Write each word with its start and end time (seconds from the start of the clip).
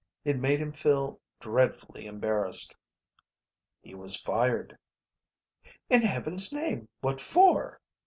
It 0.25 0.39
made 0.39 0.57
him 0.57 0.71
feel 0.71 1.19
dreadfully 1.39 2.07
embarrassed. 2.07 2.75
"He 3.83 3.93
was 3.93 4.19
fired." 4.19 4.79
"In 5.91 6.01
heaven's 6.01 6.51
name 6.51 6.89
what 7.01 7.21
for?" 7.21 7.79